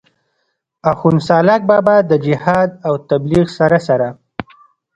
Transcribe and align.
آخون 0.91 1.17
سالاک 1.27 1.61
بابا 1.69 1.95
د 2.09 2.11
جهاد 2.25 2.69
او 2.87 2.93
تبليغ 3.09 3.45
سره 3.57 3.77
سره 3.87 4.07